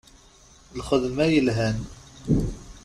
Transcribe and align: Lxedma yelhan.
Lxedma 0.77 1.25
yelhan. 1.29 1.77